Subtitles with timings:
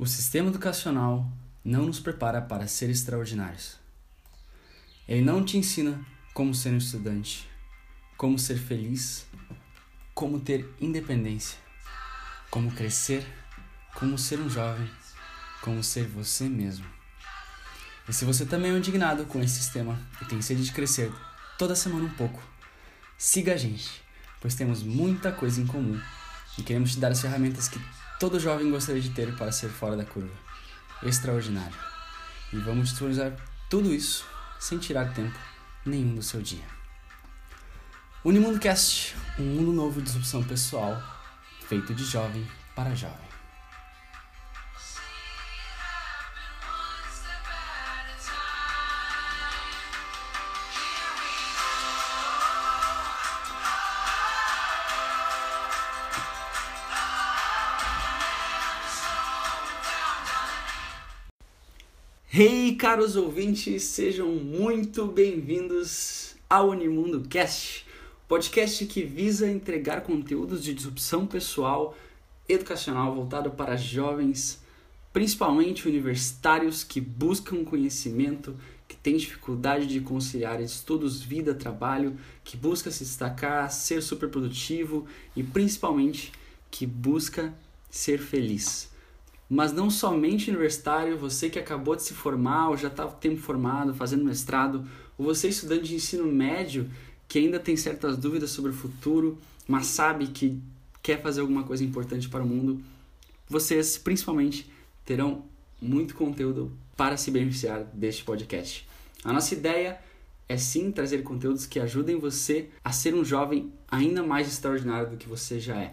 [0.00, 1.30] O sistema educacional
[1.62, 3.76] não nos prepara para ser extraordinários.
[5.06, 6.00] Ele não te ensina
[6.32, 7.46] como ser um estudante,
[8.16, 9.26] como ser feliz,
[10.14, 11.58] como ter independência,
[12.50, 13.26] como crescer,
[13.94, 14.90] como ser um jovem,
[15.60, 16.86] como ser você mesmo.
[18.08, 21.12] E se você também é indignado com esse sistema e tem sede de crescer
[21.58, 22.42] toda semana um pouco,
[23.18, 24.02] siga a gente,
[24.40, 26.00] pois temos muita coisa em comum
[26.56, 27.78] e queremos te dar as ferramentas que
[28.20, 30.30] todo jovem gostaria de ter para ser fora da curva.
[31.02, 31.74] Extraordinário.
[32.52, 33.34] E vamos disponibilizar
[33.70, 34.26] tudo isso
[34.60, 35.38] sem tirar tempo
[35.86, 36.64] nenhum do seu dia.
[38.22, 41.02] Unimundo Cast, um mundo novo de disrupção pessoal,
[41.66, 43.29] feito de jovem para jovem.
[62.32, 67.84] Hey, caros ouvintes, sejam muito bem-vindos ao Unimundo Cast,
[68.28, 71.96] podcast que visa entregar conteúdos de disrupção pessoal,
[72.48, 74.62] educacional voltado para jovens,
[75.12, 82.92] principalmente universitários que buscam conhecimento, que têm dificuldade de conciliar estudos, vida, trabalho, que busca
[82.92, 86.30] se destacar, ser super produtivo e principalmente
[86.70, 87.52] que busca
[87.90, 88.89] ser feliz
[89.50, 93.92] mas não somente universitário, você que acabou de se formar ou já está tempo formado,
[93.92, 94.86] fazendo mestrado,
[95.18, 96.88] ou você estudante de ensino médio
[97.26, 100.62] que ainda tem certas dúvidas sobre o futuro, mas sabe que
[101.02, 102.80] quer fazer alguma coisa importante para o mundo,
[103.48, 104.70] vocês principalmente
[105.04, 105.44] terão
[105.82, 108.86] muito conteúdo para se beneficiar deste podcast.
[109.24, 109.98] A nossa ideia
[110.48, 115.16] é sim trazer conteúdos que ajudem você a ser um jovem ainda mais extraordinário do
[115.16, 115.92] que você já é.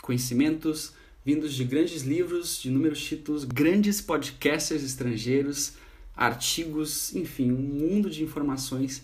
[0.00, 0.94] Conhecimentos,
[1.26, 5.72] vindos de grandes livros, de inúmeros títulos, grandes podcasters estrangeiros,
[6.16, 9.02] artigos, enfim, um mundo de informações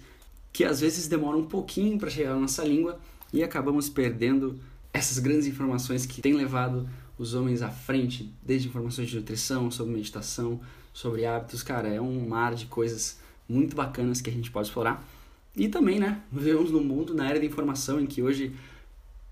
[0.52, 3.00] que às vezes demoram um pouquinho para chegar na nossa língua
[3.32, 4.60] e acabamos perdendo
[4.92, 6.88] essas grandes informações que têm levado
[7.18, 10.60] os homens à frente, desde informações de nutrição, sobre meditação,
[10.92, 13.18] sobre hábitos, cara, é um mar de coisas
[13.48, 15.04] muito bacanas que a gente pode explorar.
[15.56, 18.54] E também, né, vivemos num mundo, na era da informação, em que hoje,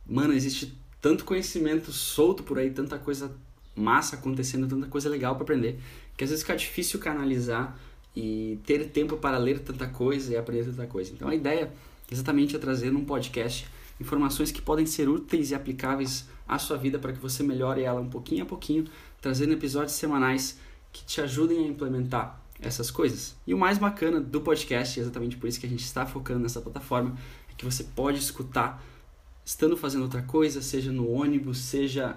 [0.05, 3.34] mano, existe tanto conhecimento solto por aí, tanta coisa
[3.75, 5.78] massa acontecendo, tanta coisa legal para aprender,
[6.16, 7.78] que às vezes fica difícil canalizar
[8.15, 11.12] e ter tempo para ler tanta coisa e aprender tanta coisa.
[11.12, 11.72] Então a ideia
[12.10, 13.66] exatamente é trazer num podcast
[14.00, 18.00] informações que podem ser úteis e aplicáveis à sua vida para que você melhore ela
[18.00, 18.84] um pouquinho a pouquinho,
[19.21, 20.59] trazendo episódios semanais
[20.93, 23.37] que te ajudem a implementar essas coisas.
[23.47, 26.60] E o mais bacana do podcast, exatamente por isso que a gente está focando nessa
[26.60, 27.16] plataforma,
[27.49, 28.83] é que você pode escutar
[29.50, 32.16] estando fazendo outra coisa, seja no ônibus, seja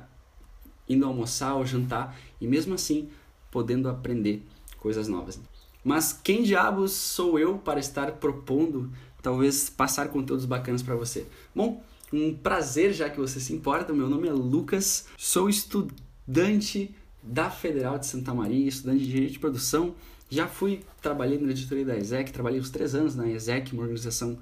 [0.88, 3.09] indo almoçar ou jantar, e mesmo assim
[3.49, 4.44] podendo aprender
[4.77, 5.41] coisas novas.
[5.83, 11.25] Mas quem diabos sou eu para estar propondo, talvez passar conteúdos bacanas para você?
[11.55, 13.91] Bom, um prazer já que você se importa.
[13.91, 16.93] Meu nome é Lucas, sou estudante
[17.23, 19.95] da Federal de Santa Maria, estudante de Direito de Produção.
[20.29, 24.38] Já fui, trabalhei na editoria da ESEC, trabalhei uns três anos na ESEC, uma organização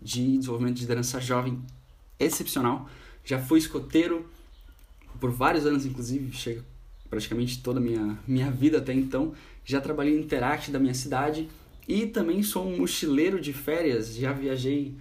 [0.00, 1.60] de desenvolvimento de liderança jovem
[2.18, 2.88] excepcional.
[3.24, 4.28] Já fui escoteiro
[5.20, 6.64] por vários anos, inclusive, chega
[7.10, 9.34] praticamente toda a minha, minha vida até então.
[9.64, 11.48] Já trabalhei no Interact da minha cidade
[11.86, 14.14] e também sou um mochileiro de férias.
[14.14, 14.94] Já viajei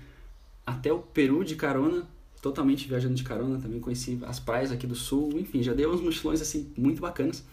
[0.65, 2.07] até o Peru de carona,
[2.41, 3.59] totalmente viajando de carona.
[3.59, 5.37] Também conheci as praias aqui do sul.
[5.39, 7.43] Enfim, já dei uns mochilões assim muito bacanas.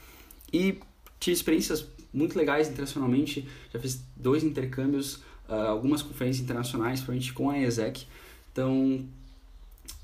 [0.52, 0.78] E
[1.20, 3.46] tive experiências muito legais internacionalmente.
[3.72, 5.16] Já fiz dois intercâmbios,
[5.48, 8.06] uh, algumas conferências internacionais, principalmente com a ESEC.
[8.52, 9.04] Então,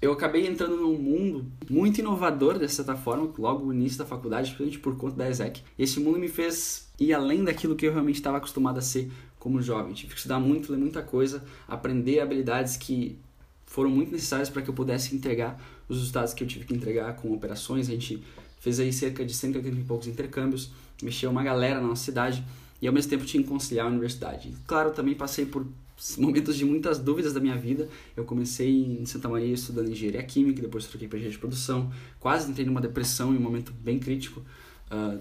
[0.01, 4.49] eu acabei entrando num mundo muito inovador, de certa forma, logo no início da faculdade,
[4.49, 5.63] principalmente por conta da ESEC.
[5.79, 9.61] Esse mundo me fez ir além daquilo que eu realmente estava acostumado a ser como
[9.61, 9.93] jovem.
[9.93, 13.19] Tive que estudar muito, ler muita coisa, aprender habilidades que
[13.67, 17.15] foram muito necessárias para que eu pudesse entregar os resultados que eu tive que entregar
[17.17, 17.89] com operações.
[17.89, 18.23] A gente
[18.59, 20.71] fez aí cerca de 180 e poucos intercâmbios,
[21.03, 22.45] mexeu uma galera na nossa cidade
[22.81, 24.55] e ao mesmo tempo tinha que conciliar a universidade.
[24.67, 25.67] Claro, também passei por
[26.17, 27.89] momentos de muitas dúvidas da minha vida.
[28.17, 31.93] Eu comecei em Santa Maria estudando engenharia química, depois troquei para engenharia de produção.
[32.19, 34.43] Quase entrei numa depressão em um momento bem crítico.
[34.91, 35.21] Uh,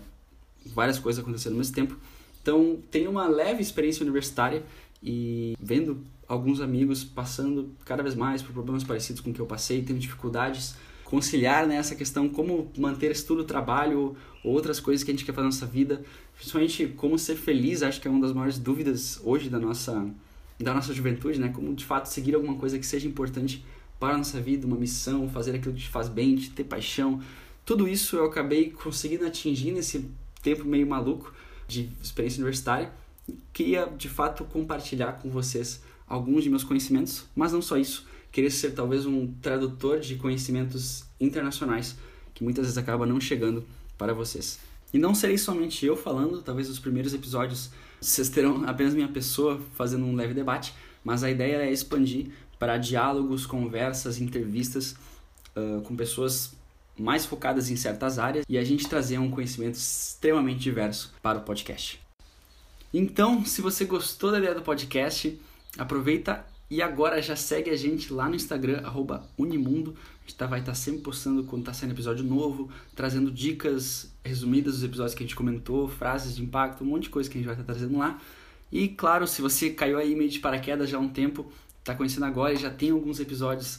[0.67, 1.97] várias coisas acontecendo ao mesmo tempo.
[2.41, 4.63] Então, tenho uma leve experiência universitária
[5.03, 9.45] e vendo alguns amigos passando cada vez mais por problemas parecidos com o que eu
[9.45, 10.75] passei, tendo dificuldades
[11.09, 15.33] conciliar né, essa questão como manter estudo, trabalho ou outras coisas que a gente quer
[15.33, 16.03] fazer na nossa vida,
[16.35, 20.07] principalmente como ser feliz, acho que é uma das maiores dúvidas hoje da nossa
[20.59, 21.49] da nossa juventude, né?
[21.49, 23.65] Como de fato seguir alguma coisa que seja importante
[23.99, 27.21] para a nossa vida, uma missão, fazer aquilo que te faz bem, te ter paixão.
[27.65, 30.05] Tudo isso eu acabei conseguindo atingir nesse
[30.43, 31.33] tempo meio maluco
[31.67, 32.91] de experiência universitária.
[33.51, 38.05] Queria de fato compartilhar com vocês alguns de meus conhecimentos, mas não só isso.
[38.31, 41.95] Queria ser talvez um tradutor de conhecimentos internacionais
[42.33, 43.65] que muitas vezes acaba não chegando
[43.97, 44.59] para vocês.
[44.93, 49.59] E não serei somente eu falando, talvez os primeiros episódios vocês terão apenas minha pessoa
[49.75, 50.73] fazendo um leve debate,
[51.03, 52.27] mas a ideia é expandir
[52.57, 54.95] para diálogos, conversas, entrevistas
[55.55, 56.53] uh, com pessoas
[56.97, 61.41] mais focadas em certas áreas e a gente trazer um conhecimento extremamente diverso para o
[61.41, 61.99] podcast.
[62.93, 65.39] Então, se você gostou da ideia do podcast,
[65.77, 68.83] aproveita e agora já segue a gente lá no Instagram,
[69.37, 69.95] Unimundo.
[70.19, 74.13] A gente tá, vai estar tá sempre postando quando está saindo episódio novo, trazendo dicas
[74.23, 77.37] resumidas dos episódios que a gente comentou, frases de impacto, um monte de coisa que
[77.37, 78.21] a gente vai estar tá trazendo lá.
[78.71, 82.25] E claro, se você caiu aí meio de paraquedas já há um tempo, está conhecendo
[82.25, 83.77] agora e já tem alguns episódios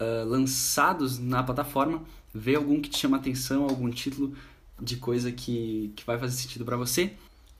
[0.00, 4.34] uh, lançados na plataforma, vê algum que te chama atenção, algum título
[4.80, 7.12] de coisa que, que vai fazer sentido para você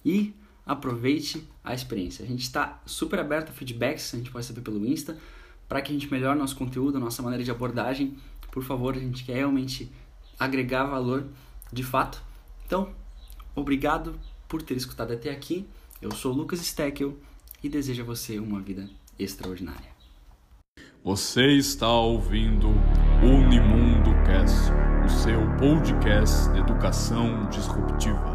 [0.05, 0.33] e
[0.67, 2.25] aproveite a experiência.
[2.25, 5.19] A gente está super aberto a feedbacks, a gente pode saber pelo Insta,
[5.69, 8.17] para que a gente melhore nosso conteúdo, nossa maneira de abordagem.
[8.51, 9.91] Por favor, a gente quer realmente
[10.39, 11.27] agregar valor
[11.73, 12.23] de fato.
[12.67, 12.93] Então,
[13.55, 14.19] obrigado
[14.49, 15.67] por ter escutado até aqui.
[16.01, 17.19] Eu sou Lucas Steckel
[17.63, 18.89] e desejo a você uma vida
[19.19, 19.95] extraordinária.
[21.03, 22.69] Você está ouvindo
[23.23, 24.71] Unimundo Cast,
[25.05, 28.34] o seu podcast de educação disruptiva.